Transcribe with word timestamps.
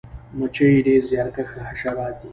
مچۍ 0.37 0.73
ډیر 0.87 1.01
زیارکښه 1.11 1.59
حشرات 1.69 2.15
دي 2.21 2.29